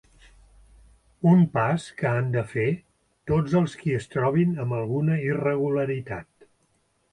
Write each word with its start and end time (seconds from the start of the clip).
Un 1.31 1.43
pas 1.57 1.85
que 1.99 2.09
han 2.13 2.31
de 2.37 2.43
fer 2.55 2.65
tots 3.33 3.55
els 3.61 3.77
qui 3.83 3.95
es 4.01 4.11
trobin 4.17 4.59
amb 4.67 4.81
alguna 4.81 5.21
irregularitat. 5.29 6.51